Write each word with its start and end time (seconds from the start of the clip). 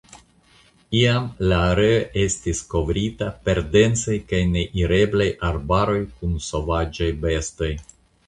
Iam 0.99 1.25
la 1.49 1.57
areo 1.65 1.99
estis 2.21 2.61
kovrita 2.71 3.27
per 3.49 3.61
densaj 3.77 4.17
kaj 4.31 4.41
neireblaj 4.55 5.29
arbaroj 5.51 6.01
kun 6.17 6.33
sovaĝaj 6.49 7.13
bestoj. 7.27 7.71